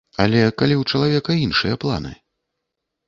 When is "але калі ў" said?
0.23-0.83